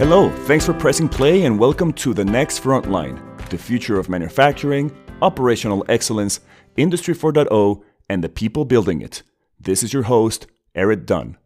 [0.00, 4.90] Hello, thanks for pressing play and welcome to The Next Frontline, the future of manufacturing,
[5.20, 6.40] operational excellence,
[6.78, 9.22] Industry 4.0, and the people building it.
[9.60, 11.36] This is your host, Eric Dunn.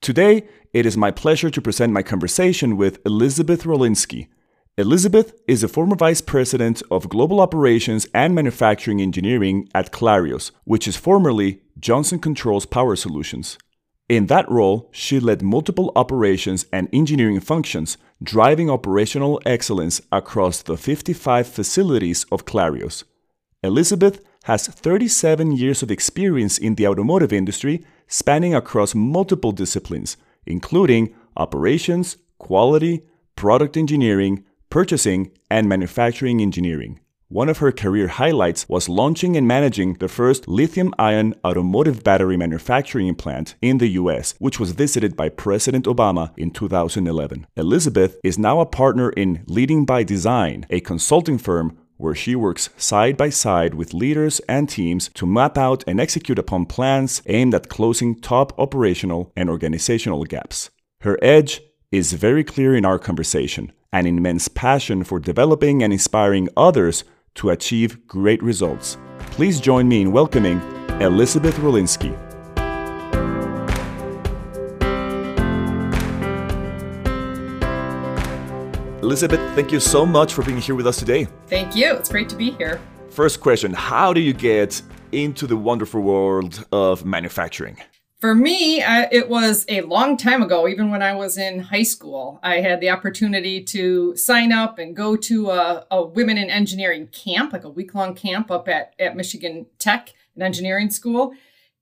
[0.00, 4.28] Today, it is my pleasure to present my conversation with Elizabeth Rolinski.
[4.78, 10.88] Elizabeth is a former vice president of global operations and manufacturing engineering at Clarios, which
[10.88, 13.58] is formerly Johnson Controls Power Solutions.
[14.10, 20.76] In that role, she led multiple operations and engineering functions, driving operational excellence across the
[20.76, 23.04] 55 facilities of Clarios.
[23.62, 31.14] Elizabeth has 37 years of experience in the automotive industry, spanning across multiple disciplines, including
[31.36, 33.04] operations, quality,
[33.36, 36.98] product engineering, purchasing, and manufacturing engineering.
[37.32, 42.36] One of her career highlights was launching and managing the first lithium ion automotive battery
[42.36, 47.46] manufacturing plant in the US, which was visited by President Obama in 2011.
[47.56, 52.70] Elizabeth is now a partner in Leading by Design, a consulting firm where she works
[52.76, 57.54] side by side with leaders and teams to map out and execute upon plans aimed
[57.54, 60.70] at closing top operational and organizational gaps.
[61.02, 61.60] Her edge
[61.92, 67.04] is very clear in our conversation an immense passion for developing and inspiring others
[67.36, 68.96] to achieve great results.
[69.32, 70.60] Please join me in welcoming
[71.00, 72.16] Elizabeth Rolinski.
[79.02, 81.26] Elizabeth, thank you so much for being here with us today.
[81.48, 81.94] Thank you.
[81.94, 82.80] It's great to be here.
[83.10, 87.78] First question How do you get into the wonderful world of manufacturing?
[88.20, 91.84] For me, uh, it was a long time ago, even when I was in high
[91.84, 92.38] school.
[92.42, 97.08] I had the opportunity to sign up and go to a, a women in engineering
[97.12, 101.32] camp, like a week long camp up at, at Michigan Tech, an engineering school.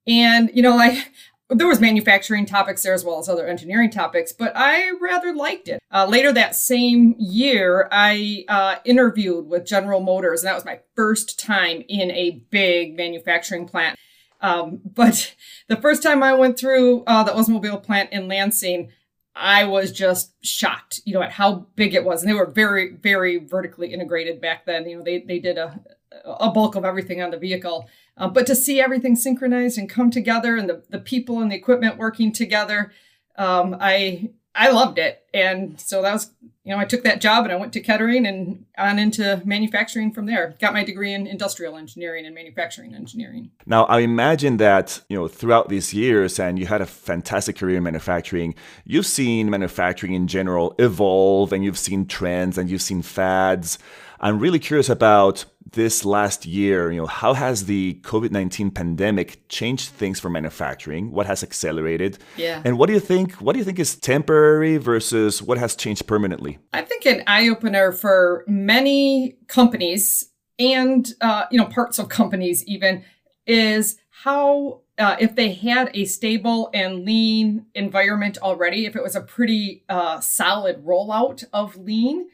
[0.07, 1.11] And, you know, like
[1.51, 5.67] there was manufacturing topics there as well as other engineering topics, but I rather liked
[5.67, 5.81] it.
[5.93, 10.79] Uh, later that same year, I uh, interviewed with General Motors, and that was my
[10.95, 13.99] first time in a big manufacturing plant.
[14.41, 15.35] Um, but
[15.69, 18.91] the first time I went through uh, the Oldsmobile plant in Lansing,
[19.35, 22.23] I was just shocked, you know, at how big it was.
[22.23, 24.89] And they were very, very vertically integrated back then.
[24.89, 25.81] You know, they, they did a,
[26.25, 27.89] a bulk of everything on the vehicle.
[28.17, 31.57] Uh, but to see everything synchronized and come together and the, the people and the
[31.57, 32.93] equipment working together,
[33.37, 35.25] um, I I loved it.
[35.33, 36.33] And so that was,
[36.65, 40.13] you know, I took that job and I went to Kettering and on into manufacturing
[40.13, 40.57] from there.
[40.61, 43.53] Got my degree in industrial engineering and manufacturing engineering.
[43.67, 47.77] Now, I imagine that, you know, throughout these years and you had a fantastic career
[47.77, 53.01] in manufacturing, you've seen manufacturing in general evolve and you've seen trends and you've seen
[53.01, 53.79] fads.
[54.21, 59.91] I'm really curious about this last year, you know, how has the COVID-19 pandemic changed
[59.91, 61.13] things for manufacturing?
[61.13, 62.19] What has accelerated?
[62.37, 62.63] Yeah.
[62.65, 66.07] And what do you think what do you think is temporary versus what has changed
[66.07, 66.59] permanently?
[66.73, 73.05] I think an eye-opener for many companies and uh, you know, parts of companies even
[73.47, 79.15] is how uh, if they had a stable and lean environment already, if it was
[79.15, 82.29] a pretty uh, solid rollout of lean,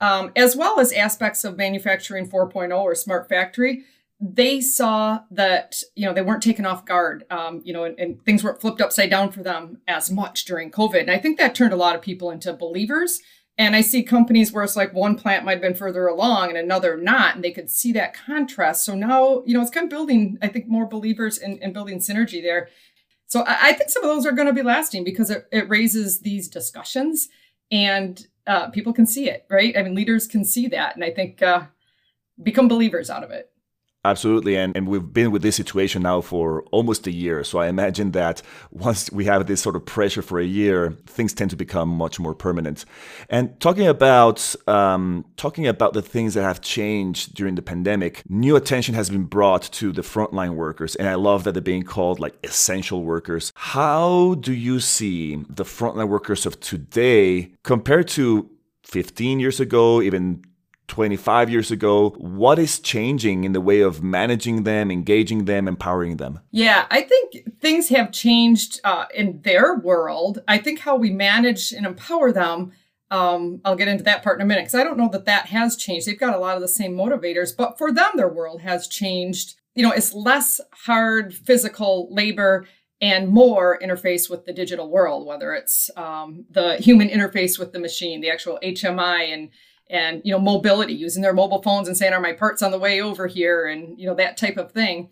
[0.00, 3.84] um, as well as aspects of manufacturing 4.0 or smart factory
[4.20, 8.22] they saw that you know they weren't taken off guard um, you know and, and,
[8.24, 11.00] things weren't flipped upside down for them as much during covid.
[11.00, 13.20] And i think that turned a lot of people into believers.
[13.56, 16.58] And i see companies where it's like one plant might have been further along and
[16.58, 18.84] another not and they could see that contrast.
[18.84, 22.42] So now you know it's kind of building i think more believers and, building synergy
[22.42, 22.68] there.
[23.26, 25.68] So I, I, think some of those are going to be lasting because it, it
[25.68, 27.28] raises these discussions.
[27.70, 29.76] And uh, people can see it, right?
[29.76, 31.64] I mean, leaders can see that, and I think uh,
[32.42, 33.50] become believers out of it.
[34.02, 34.56] Absolutely.
[34.56, 37.44] And, and we've been with this situation now for almost a year.
[37.44, 38.40] So I imagine that
[38.70, 42.18] once we have this sort of pressure for a year, things tend to become much
[42.18, 42.86] more permanent.
[43.28, 48.56] And talking about um, talking about the things that have changed during the pandemic, new
[48.56, 50.96] attention has been brought to the frontline workers.
[50.96, 53.52] And I love that they're being called like essential workers.
[53.54, 58.48] How do you see the frontline workers of today compared to
[58.84, 60.42] 15 years ago, even
[60.90, 62.10] 25 years ago?
[62.18, 66.40] What is changing in the way of managing them, engaging them, empowering them?
[66.50, 70.42] Yeah, I think things have changed uh, in their world.
[70.48, 72.72] I think how we manage and empower them.
[73.08, 75.46] Um, I'll get into that part in a minute because I don't know that that
[75.46, 76.06] has changed.
[76.06, 79.54] They've got a lot of the same motivators, but for them, their world has changed.
[79.76, 82.66] You know, it's less hard physical labor
[83.00, 87.78] and more interface with the digital world, whether it's um, the human interface with the
[87.78, 89.50] machine, the actual HMI and
[89.90, 92.78] and you know mobility using their mobile phones and saying are my parts on the
[92.78, 95.10] way over here and you know that type of thing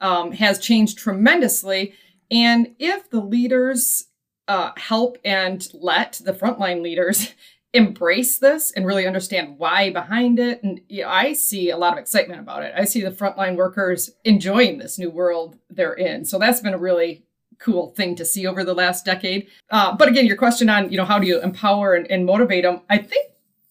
[0.00, 1.94] um, has changed tremendously
[2.30, 4.08] and if the leaders
[4.48, 7.34] uh, help and let the frontline leaders
[7.74, 10.62] embrace this and really understand why behind it.
[10.62, 12.72] And you know, I see a lot of excitement about it.
[12.74, 16.24] I see the frontline workers enjoying this new world they're in.
[16.24, 17.24] So that's been a really
[17.58, 19.48] cool thing to see over the last decade.
[19.70, 22.64] Uh, but again, your question on, you know, how do you empower and, and motivate
[22.64, 22.80] them?
[22.88, 23.27] I think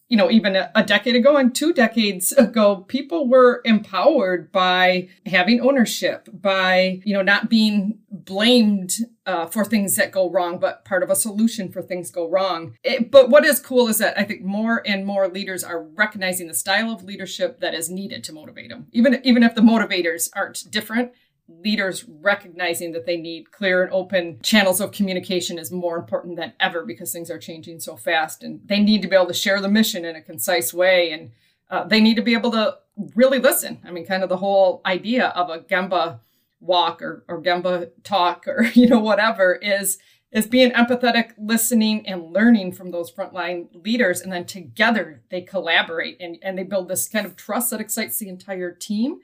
[0.10, 5.10] you know, even a, a, decade ago and two decades ago, people were empowered by
[5.26, 10.86] having ownership, by, you know, not being blamed uh, for things that go wrong, but
[10.86, 12.78] part of a solution for things go wrong.
[12.84, 16.48] It, but what is cool is that I think more and more leaders are recognizing
[16.48, 18.88] the style of leadership that is needed to motivate them.
[18.94, 21.12] Even, even if the motivators aren't different,
[21.48, 26.54] leaders recognizing that they need clear and open channels of communication is more important than
[26.60, 28.44] ever because things are changing so fast.
[28.44, 31.12] And they need to be able to share the mission in a concise way.
[31.12, 31.32] And
[31.70, 32.78] uh, they need to be able to
[33.16, 33.80] really listen.
[33.86, 36.20] I mean kind of the whole idea of a gemba
[36.60, 40.00] walk or, or gemba talk or you know whatever is
[40.32, 44.20] is being empathetic listening and learning from those frontline leaders.
[44.20, 48.20] And then together they collaborate and, and they build this kind of trust that excites
[48.20, 49.22] the entire team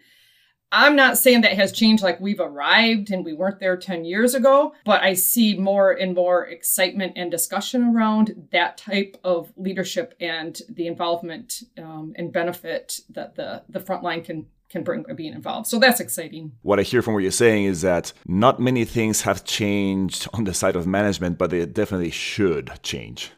[0.76, 4.34] I'm not saying that has changed like we've arrived and we weren't there 10 years
[4.34, 10.16] ago, but I see more and more excitement and discussion around that type of leadership
[10.20, 15.34] and the involvement um, and benefit that the, the frontline can can bring by being
[15.34, 15.68] involved.
[15.68, 16.54] So that's exciting.
[16.64, 20.46] What I hear from what you're saying is that not many things have changed on
[20.46, 23.32] the side of management, but they definitely should change.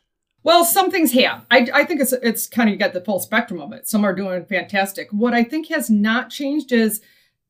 [0.44, 1.46] Well, some things have.
[1.52, 3.86] I, I think it's it's kind of you got the full spectrum of it.
[3.86, 5.10] Some are doing fantastic.
[5.12, 7.02] What I think has not changed is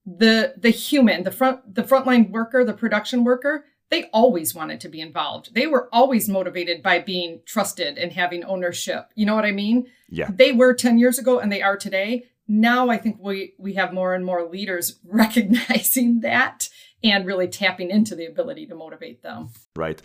[0.05, 4.89] the the human, the front the frontline worker, the production worker, they always wanted to
[4.89, 5.53] be involved.
[5.53, 9.11] They were always motivated by being trusted and having ownership.
[9.15, 9.87] You know what I mean?
[10.09, 10.29] Yeah.
[10.33, 12.25] They were 10 years ago and they are today.
[12.47, 16.69] Now I think we we have more and more leaders recognizing that
[17.03, 19.49] and really tapping into the ability to motivate them.
[19.75, 20.01] Right.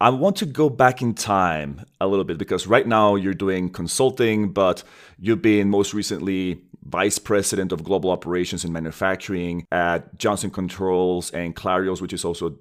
[0.00, 3.68] I want to go back in time a little bit because right now you're doing
[3.68, 4.82] consulting, but
[5.18, 11.54] you've been most recently vice president of global operations and manufacturing at Johnson Controls and
[11.54, 12.56] Clarios, which is also,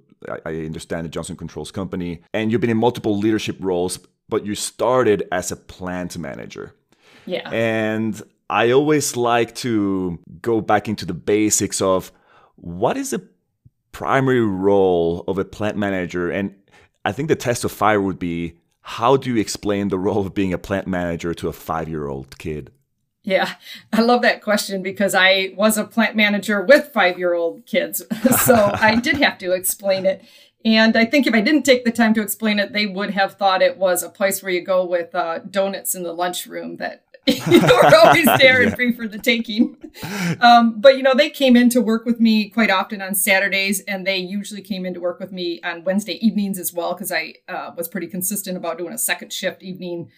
[0.46, 2.22] I understand, a Johnson Controls company.
[2.34, 6.76] And you've been in multiple leadership roles, but you started as a plant manager.
[7.26, 7.50] Yeah.
[7.52, 12.12] And I always like to go back into the basics of
[12.58, 13.26] what is the
[13.92, 16.30] primary role of a plant manager?
[16.30, 16.54] And
[17.10, 20.36] I think the test of fire would be how do you explain the role of
[20.36, 22.72] being a plant manager to a five year old kid?
[23.24, 23.54] Yeah,
[23.94, 28.04] I love that question because I was a plant manager with five year old kids.
[28.46, 30.24] so I did have to explain it.
[30.64, 33.34] And I think if I didn't take the time to explain it, they would have
[33.34, 37.06] thought it was a place where you go with uh, donuts in the lunchroom that
[37.28, 38.68] you are always there yeah.
[38.68, 39.78] and free for the taking.
[40.42, 43.82] Um, but, you know, they came in to work with me quite often on Saturdays,
[43.82, 47.12] and they usually came in to work with me on Wednesday evenings as well, because
[47.12, 50.10] I uh, was pretty consistent about doing a second shift evening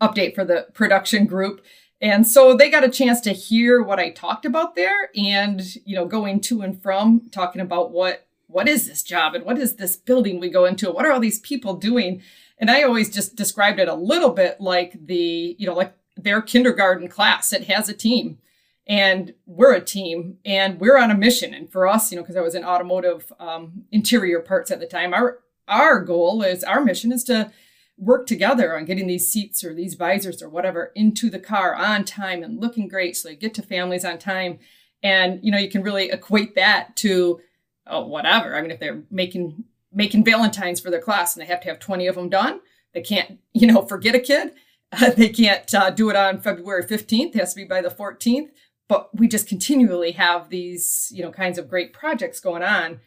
[0.00, 1.64] update for the production group.
[2.00, 5.94] And so they got a chance to hear what I talked about there and, you
[5.94, 9.76] know, going to and from talking about what what is this job and what is
[9.76, 10.90] this building we go into?
[10.90, 12.20] What are all these people doing?
[12.58, 16.42] And I always just described it a little bit like the, you know, like their
[16.42, 17.52] kindergarten class.
[17.52, 18.38] It has a team
[18.86, 21.54] and we're a team and we're on a mission.
[21.54, 24.86] And for us, you know, because I was in automotive um, interior parts at the
[24.86, 25.38] time, our
[25.68, 27.52] our goal is our mission is to
[27.96, 32.04] work together on getting these seats or these visors or whatever into the car on
[32.04, 34.58] time and looking great so they get to families on time
[35.02, 37.38] and you know you can really equate that to
[37.86, 41.60] oh, whatever i mean if they're making making valentines for their class and they have
[41.60, 42.60] to have 20 of them done
[42.94, 44.52] they can't you know forget a kid
[45.16, 48.48] they can't uh, do it on february 15th it has to be by the 14th
[48.88, 53.00] but we just continually have these you know kinds of great projects going on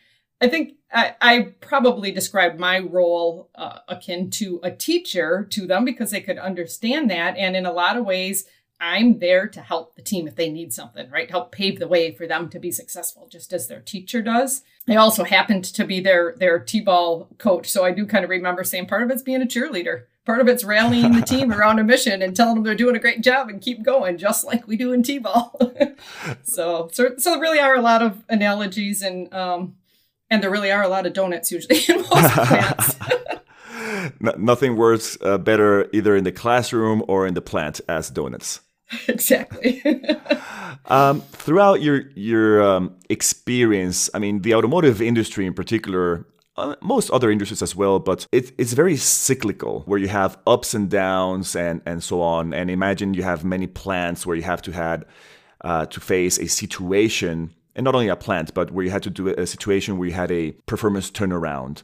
[0.44, 5.86] I think I, I probably described my role uh, akin to a teacher to them
[5.86, 7.38] because they could understand that.
[7.38, 8.46] And in a lot of ways,
[8.78, 11.32] I'm there to help the team if they need something, right?
[11.32, 14.64] Help pave the way for them to be successful, just as their teacher does.
[14.86, 18.66] I also happened to be their their t-ball coach, so I do kind of remember
[18.66, 21.84] saying part of it's being a cheerleader, part of it's rallying the team around a
[21.84, 24.78] mission and telling them they're doing a great job and keep going, just like we
[24.78, 25.60] do in t-ball.
[26.44, 29.76] so, so, so there really are a lot of analogies and um,
[30.30, 32.96] and there really are a lot of donuts usually in most plants.
[34.38, 38.62] nothing works uh, better either in the classroom or in the plant as donuts.
[39.08, 39.82] Exactly.
[40.86, 46.26] um, throughout your your um, experience, I mean, the automotive industry in particular,
[46.56, 50.74] uh, most other industries as well, but it, it's very cyclical, where you have ups
[50.74, 52.54] and downs and and so on.
[52.54, 55.06] And imagine you have many plants where you have to had
[55.62, 59.10] uh, to face a situation and not only a plant, but where you had to
[59.10, 61.84] do a situation where you had a performance turnaround.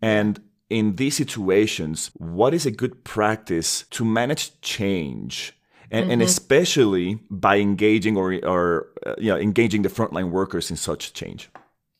[0.00, 5.54] And in these situations, what is a good practice to manage change?
[5.90, 6.12] And, mm-hmm.
[6.12, 11.12] and especially by engaging or, or uh, you know, engaging the frontline workers in such
[11.12, 11.50] change.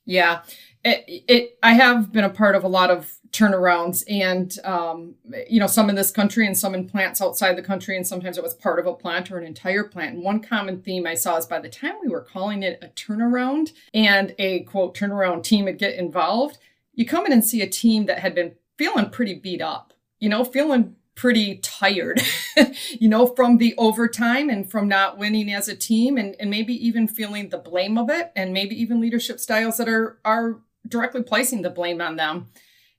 [0.05, 0.41] Yeah,
[0.85, 5.15] it, it, I have been a part of a lot of turnarounds and um,
[5.49, 7.97] you know some in this country and some in plants outside the country.
[7.97, 10.17] And sometimes it was part of a plant or an entire plant.
[10.17, 12.89] And one common theme i saw is by the time we were calling it a
[12.89, 16.59] turnaround and a quote turnaround team would get involved
[16.95, 20.29] you come in and see a team that had been feeling pretty beat up you
[20.29, 22.21] know feeling pretty tired
[22.99, 26.75] you know from the overtime and from not winning as a team and, and maybe
[26.87, 31.23] even feeling the blame of it and maybe even leadership styles that are are directly
[31.23, 32.49] placing the blame on them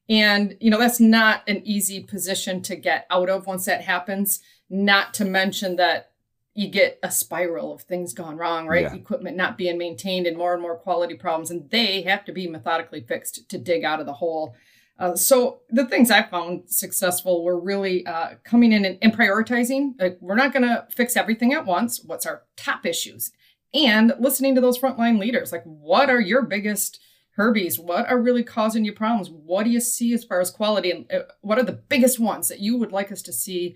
[0.09, 4.41] and, you know, that's not an easy position to get out of once that happens,
[4.69, 6.11] not to mention that
[6.53, 8.83] you get a spiral of things gone wrong, right?
[8.83, 8.93] Yeah.
[8.93, 12.47] Equipment not being maintained and more and more quality problems, and they have to be
[12.47, 14.55] methodically fixed to dig out of the hole.
[14.99, 19.99] Uh, so the things I found successful were really uh, coming in and, and prioritizing.
[19.99, 22.03] Like, we're not going to fix everything at once.
[22.03, 23.31] What's our top issues?
[23.73, 25.51] And listening to those frontline leaders.
[25.51, 26.99] Like, what are your biggest
[27.37, 29.29] Herbies, what are really causing you problems?
[29.29, 30.91] What do you see as far as quality?
[30.91, 33.75] And uh, what are the biggest ones that you would like us to see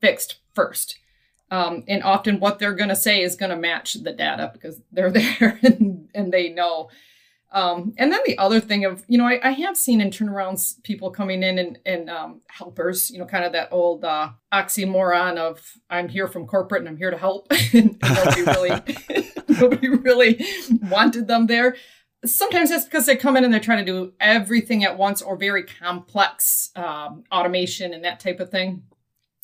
[0.00, 0.98] fixed first?
[1.50, 4.80] Um, and often what they're going to say is going to match the data because
[4.92, 6.88] they're there and, and they know.
[7.50, 10.82] Um, and then the other thing of, you know, I, I, have seen in turnarounds
[10.82, 15.38] people coming in and, and um, helpers, you know, kind of that old uh, oxymoron
[15.38, 17.50] of I'm here from corporate and I'm here to help.
[17.72, 18.70] and nobody really,
[19.48, 20.44] nobody really
[20.90, 21.74] wanted them there
[22.24, 25.36] sometimes that's because they come in and they're trying to do everything at once or
[25.36, 28.82] very complex um, automation and that type of thing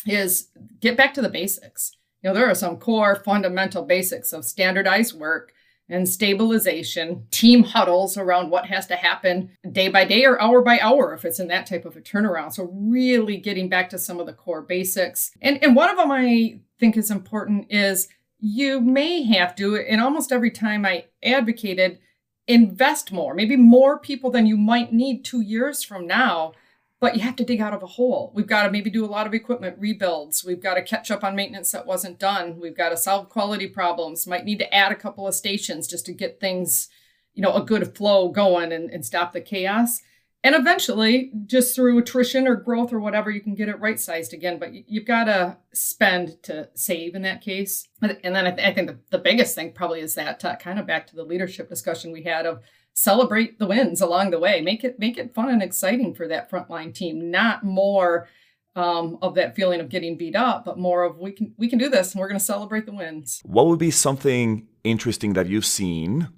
[0.06, 0.48] is
[0.80, 1.92] get back to the basics.
[2.22, 5.52] You know there are some core fundamental basics of standardized work
[5.88, 10.78] and stabilization team huddles around what has to happen day by day or hour by
[10.80, 12.54] hour if it's in that type of a turnaround.
[12.54, 15.30] So really getting back to some of the core basics.
[15.42, 18.08] And and one of them i think is important is
[18.40, 21.98] you may have to and almost every time i advocated
[22.46, 26.52] invest more, maybe more people than you might need two years from now,
[27.00, 28.32] but you have to dig out of a hole.
[28.34, 30.44] We've got to maybe do a lot of equipment rebuilds.
[30.44, 32.60] We've got to catch up on maintenance that wasn't done.
[32.60, 34.26] We've got to solve quality problems.
[34.26, 36.88] Might need to add a couple of stations just to get things,
[37.34, 40.00] you know, a good flow going and, and stop the chaos.
[40.44, 44.34] And eventually, just through attrition or growth or whatever, you can get it right sized
[44.34, 44.58] again.
[44.58, 47.88] But you've got to spend to save in that case.
[48.02, 50.78] And then I, th- I think the, the, biggest thing probably is that uh, kind
[50.78, 54.60] of back to the leadership discussion we had of celebrate the wins along the way.
[54.60, 57.30] Make it make it fun and exciting for that frontline team.
[57.30, 58.28] Not more
[58.76, 61.78] um, of that feeling of getting beat up, but more of we can we can
[61.78, 63.40] do this and we're going to celebrate the wins.
[63.46, 66.28] What would be something interesting that you've seen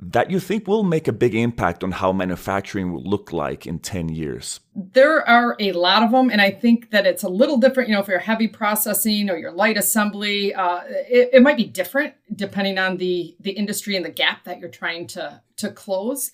[0.00, 3.80] that you think will make a big impact on how manufacturing will look like in
[3.80, 4.60] 10 years?
[4.74, 7.88] There are a lot of them, and I think that it's a little different.
[7.88, 11.64] You know, if you're heavy processing or your light assembly, uh, it, it, might be
[11.64, 16.30] different depending on the the industry and the gap that you're trying to to close.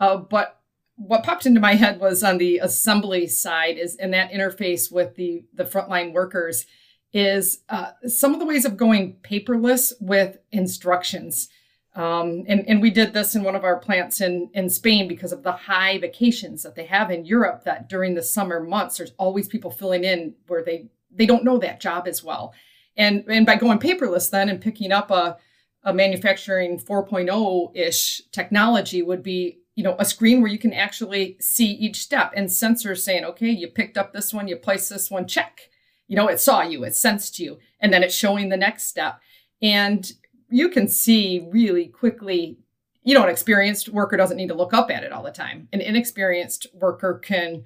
[0.00, 0.60] Uh, but
[0.96, 5.14] what popped into my head was on the assembly side is and that interface with
[5.14, 6.66] the the frontline workers
[7.12, 11.48] is uh, some of the ways of going paperless with instructions.
[11.94, 15.32] Um, and, and we did this in one of our plants in, in Spain because
[15.32, 19.12] of the high vacations that they have in Europe that during the summer months, there's
[19.16, 22.52] always people filling in where they, they don't know that job as well.
[22.96, 25.36] And, and by going paperless then and picking up a,
[25.84, 31.70] a manufacturing 4.0-ish technology would be, you know, a screen where you can actually see
[31.70, 35.28] each step and sensors saying, okay, you picked up this one, you placed this one,
[35.28, 35.68] check.
[36.08, 39.20] You know, it saw you, it sensed you, and then it's showing the next step.
[39.62, 40.10] And
[40.54, 42.56] you can see really quickly
[43.02, 45.68] you know an experienced worker doesn't need to look up at it all the time
[45.72, 47.64] an inexperienced worker can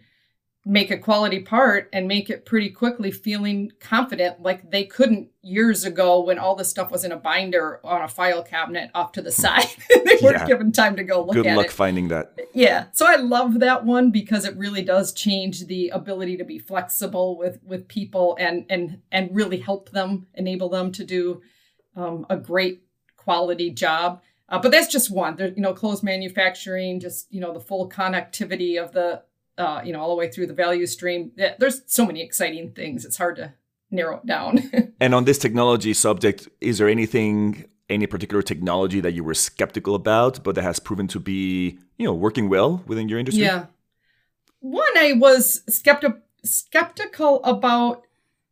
[0.65, 5.85] make a quality part and make it pretty quickly feeling confident like they couldn't years
[5.85, 9.23] ago when all this stuff was in a binder on a file cabinet off to
[9.23, 10.47] the side they weren't yeah.
[10.47, 11.73] given time to go look good at luck it.
[11.73, 16.39] finding that yeah so i love that one because it really does change the ability
[16.39, 21.05] to be flexible with with people and and and really help them enable them to
[21.05, 21.43] do
[21.99, 22.83] um, a great
[23.17, 24.23] quality job.
[24.49, 25.37] Uh, but that's just one.
[25.37, 29.23] There, you know, closed manufacturing, just you know, the full connectivity of the,
[29.59, 31.33] uh, you know, all the way through the value stream.
[31.59, 33.05] There's so many exciting things.
[33.05, 33.53] It's hard to
[33.91, 34.95] narrow it down.
[35.01, 39.95] and on this technology subject, is there anything, any particular technology that you were skeptical
[39.95, 43.45] about, but that has proven to be, you know, working well within your industry?
[43.45, 43.67] Yeah.
[44.61, 46.13] One, I was skeptic
[46.45, 48.07] skeptical about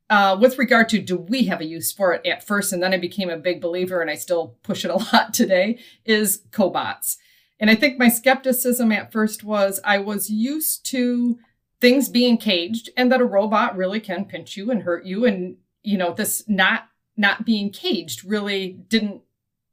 [0.08, 2.94] uh, with regard to do we have a use for it at first, and then
[2.94, 7.16] I became a big believer, and I still push it a lot today, is cobots.
[7.58, 11.38] And I think my skepticism at first was I was used to
[11.80, 15.56] things being caged and that a robot really can pinch you and hurt you and
[15.82, 19.20] you know this not not being caged really didn't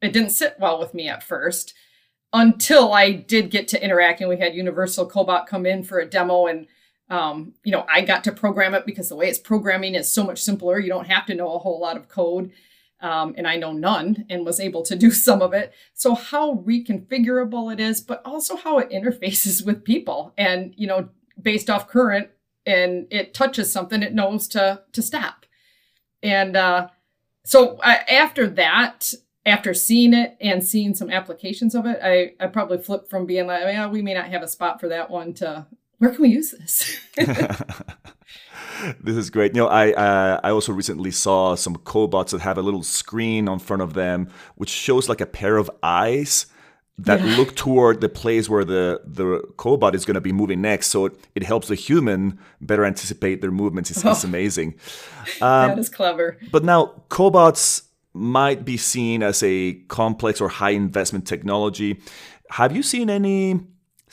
[0.02, 1.74] it didn't sit well with me at first
[2.34, 6.10] until I did get to interact and we had Universal Cobot come in for a
[6.10, 6.68] demo and
[7.14, 10.24] um, you know I got to program it because the way it's programming is so
[10.24, 10.80] much simpler.
[10.80, 12.52] You don't have to know a whole lot of code.
[13.02, 15.74] Um, and I know none and was able to do some of it.
[15.94, 20.34] So how reconfigurable it is, but also how it interfaces with people.
[20.38, 22.30] And you know, based off current
[22.66, 25.46] and it touches something, it knows to to stop.
[26.24, 26.88] And uh,
[27.46, 29.14] so uh, after that,
[29.46, 33.46] after seeing it and seeing some applications of it, I, I probably flipped from being
[33.46, 35.68] like, yeah, we may not have a spot for that one to
[35.98, 37.00] where can we use this?
[39.02, 39.56] this is great.
[39.56, 43.48] You know, I uh, I also recently saw some cobots that have a little screen
[43.48, 46.48] on front of them, which shows like a pair of eyes
[47.00, 47.38] that yeah.
[47.38, 50.88] look toward the place where the the cobot is going to be moving next.
[50.88, 53.92] So it, it helps the human better anticipate their movements.
[53.92, 54.12] It's, oh.
[54.12, 54.76] it's amazing.
[55.42, 56.38] Um, that is clever.
[56.52, 57.84] But now cobots
[58.14, 62.02] might be seen as a complex or high investment technology.
[62.50, 63.62] Have you seen any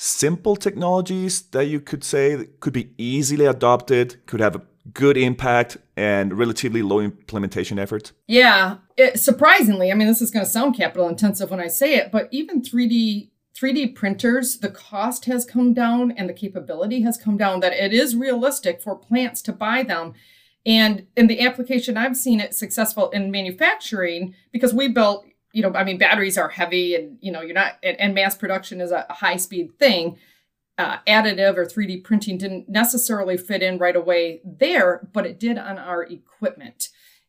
[0.00, 4.62] simple technologies that you could say could be easily adopted, could have a
[4.94, 8.12] good impact and relatively low implementation effort?
[8.26, 11.96] Yeah, it, surprisingly, I mean, this is going to sound capital intensive when I say
[11.96, 17.18] it, but even 3D 3D printers, the cost has come down and the capability has
[17.18, 20.14] come down that it is realistic for plants to buy them.
[20.64, 25.72] And in the application I've seen it successful in manufacturing because we built, you know,
[25.74, 28.92] I mean, batteries are heavy and, you know, you're not, and, and mass production is
[28.92, 30.18] a high speed thing
[30.80, 35.58] uh, additive or 3D printing didn't necessarily fit in right away there, but it did
[35.58, 36.88] on our equipment.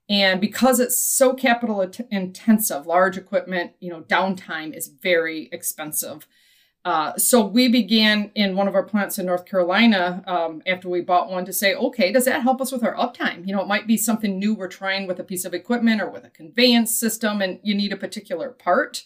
[0.09, 6.27] And because it's so capital intensive, large equipment, you know, downtime is very expensive.
[6.83, 11.01] Uh, so we began in one of our plants in North Carolina um, after we
[11.01, 13.47] bought one to say, okay, does that help us with our uptime?
[13.47, 16.09] You know, it might be something new we're trying with a piece of equipment or
[16.09, 19.03] with a conveyance system, and you need a particular part.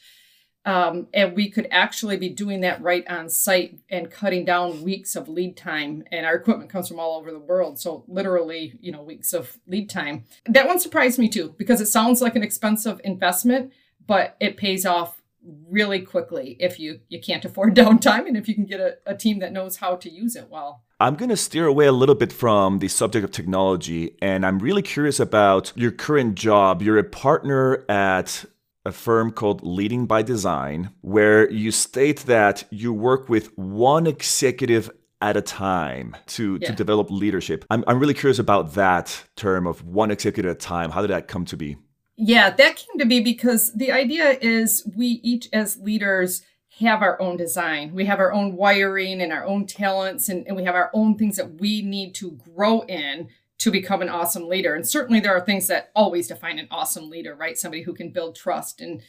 [0.64, 5.16] Um, and we could actually be doing that right on site and cutting down weeks
[5.16, 6.04] of lead time.
[6.12, 7.80] And our equipment comes from all over the world.
[7.80, 10.24] So, literally, you know, weeks of lead time.
[10.48, 13.74] That one surprised me too, because it sounds like an expensive investment,
[14.08, 15.22] but it pays off
[15.70, 19.16] really quickly if you you can't afford downtime and if you can get a, a
[19.16, 22.16] team that knows how to use it well i'm going to steer away a little
[22.16, 26.98] bit from the subject of technology and i'm really curious about your current job you're
[26.98, 28.46] a partner at
[28.86, 34.92] a firm called Leading by Design, where you state that you work with one executive
[35.22, 36.70] at a time to, yeah.
[36.70, 37.66] to develop leadership.
[37.70, 40.92] I'm, I'm really curious about that term of one executive at a time.
[40.92, 41.78] How did that come to be?
[42.18, 46.44] Yeah, that came to be because the idea is we each as leaders
[46.80, 47.94] have our own design.
[47.94, 51.18] We have our own wiring and our own talents, and, and we have our own
[51.18, 54.76] things that we need to grow in to become an awesome leader.
[54.76, 57.58] And certainly there are things that always define an awesome leader, right?
[57.58, 59.02] Somebody who can build trust and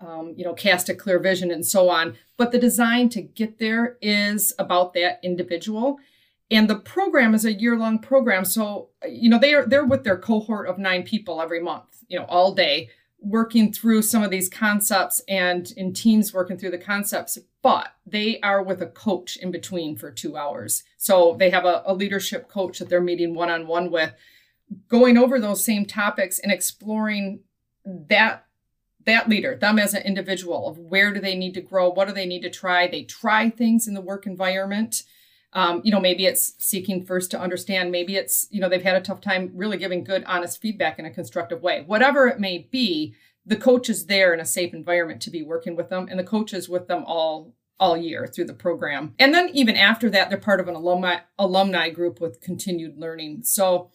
[0.00, 2.16] um, you know, cast a clear vision and so on.
[2.36, 5.98] But the design to get there is about that individual.
[6.50, 8.44] And the program is a year-long program.
[8.44, 12.18] So, you know, they are they're with their cohort of nine people every month, you
[12.18, 12.88] know, all day
[13.20, 18.38] working through some of these concepts and in teams working through the concepts, but they
[18.40, 20.84] are with a coach in between for two hours.
[20.96, 24.12] So they have a, a leadership coach that they're meeting one on one with,
[24.88, 27.40] going over those same topics and exploring
[27.84, 28.44] that
[29.06, 32.12] that leader them as an individual of where do they need to grow what do
[32.12, 35.04] they need to try they try things in the work environment
[35.52, 37.90] um, you know, maybe it's seeking first to understand.
[37.90, 41.06] Maybe it's, you know, they've had a tough time really giving good, honest feedback in
[41.06, 41.84] a constructive way.
[41.86, 43.14] Whatever it may be,
[43.46, 46.24] the coach is there in a safe environment to be working with them, and the
[46.24, 49.14] coach is with them all all year through the program.
[49.20, 53.44] And then even after that, they're part of an alumni alumni group with continued learning.
[53.44, 53.90] So,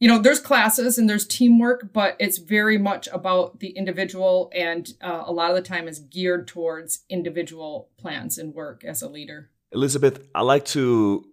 [0.00, 4.92] you know, there's classes and there's teamwork, but it's very much about the individual, and
[5.00, 9.08] uh, a lot of the time is geared towards individual plans and work as a
[9.08, 9.51] leader.
[9.72, 11.24] Elizabeth, I like to,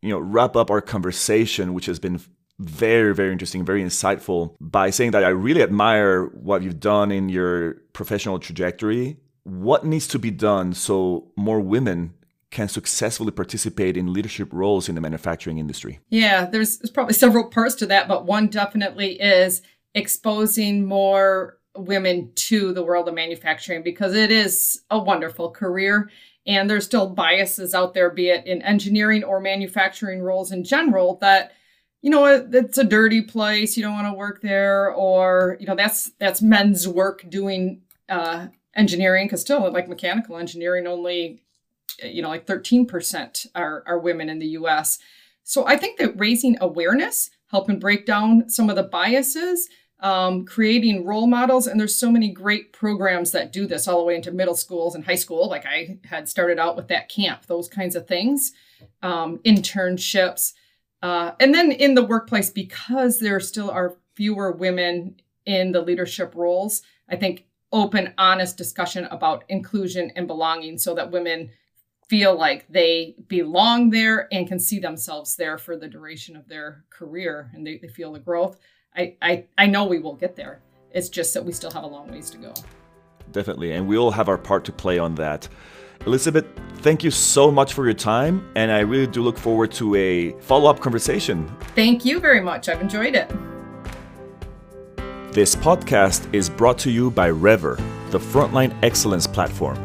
[0.00, 2.20] you know, wrap up our conversation, which has been
[2.58, 7.28] very, very interesting, very insightful, by saying that I really admire what you've done in
[7.28, 9.16] your professional trajectory.
[9.44, 12.14] What needs to be done so more women
[12.50, 16.00] can successfully participate in leadership roles in the manufacturing industry?
[16.10, 19.62] Yeah, there's, there's probably several parts to that, but one definitely is
[19.94, 26.10] exposing more women to the world of manufacturing because it is a wonderful career
[26.46, 31.16] and there's still biases out there, be it in engineering or manufacturing roles in general,
[31.20, 31.52] that
[32.00, 33.76] you know it's a dirty place.
[33.76, 38.48] You don't want to work there, or you know that's that's men's work doing uh,
[38.74, 39.26] engineering.
[39.26, 41.40] Because still, like mechanical engineering, only
[42.02, 44.98] you know like 13% are are women in the U.S.
[45.44, 49.68] So I think that raising awareness, helping break down some of the biases,
[50.02, 54.04] um, creating role models, and there's so many great programs that do this all the
[54.04, 55.48] way into middle schools and high school.
[55.48, 58.52] Like I had started out with that camp, those kinds of things,
[59.02, 60.54] um, internships,
[61.02, 66.34] uh, and then in the workplace because there still are fewer women in the leadership
[66.34, 66.82] roles.
[67.08, 71.50] I think open, honest discussion about inclusion and belonging so that women
[72.08, 76.84] feel like they belong there and can see themselves there for the duration of their
[76.90, 78.58] career and they, they feel the growth.
[78.96, 80.60] I, I, I know we will get there.
[80.90, 82.52] It's just that we still have a long ways to go.
[83.30, 83.72] Definitely.
[83.72, 85.48] And we all have our part to play on that.
[86.06, 86.44] Elizabeth,
[86.78, 88.46] thank you so much for your time.
[88.56, 91.50] And I really do look forward to a follow up conversation.
[91.74, 92.68] Thank you very much.
[92.68, 93.30] I've enjoyed it.
[95.32, 97.76] This podcast is brought to you by Rever,
[98.10, 99.78] the Frontline Excellence Platform.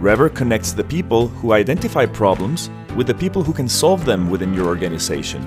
[0.00, 4.52] Rever connects the people who identify problems with the people who can solve them within
[4.52, 5.46] your organization.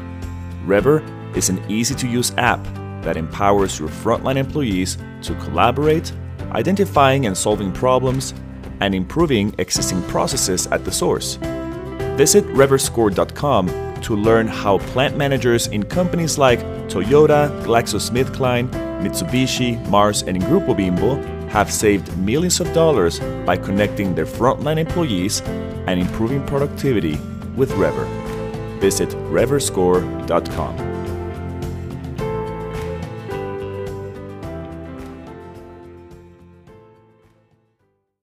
[0.65, 1.03] Rever
[1.35, 2.65] is an easy to use app
[3.05, 6.11] that empowers your frontline employees to collaborate,
[6.51, 8.33] identifying and solving problems,
[8.81, 11.37] and improving existing processes at the source.
[12.17, 13.67] Visit reverscore.com
[14.01, 18.69] to learn how plant managers in companies like Toyota, GlaxoSmithKline,
[19.01, 21.15] Mitsubishi, Mars, and Grupo Bimbo
[21.47, 25.41] have saved millions of dollars by connecting their frontline employees
[25.87, 27.17] and improving productivity
[27.55, 28.05] with Rever.
[28.79, 30.84] Visit reverscore.com.